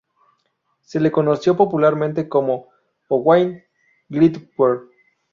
[0.81, 2.69] Se le conoció popularmente como
[3.07, 3.63] Owain
[4.09, 4.79] Glyndŵr.